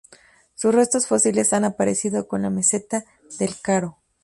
Sus 0.55 0.73
restos 0.73 1.05
fósiles 1.05 1.53
han 1.53 1.63
aparecido 1.63 2.27
en 2.33 2.41
la 2.41 2.49
meseta 2.49 3.05
del 3.37 3.55
Karoo. 3.61 3.97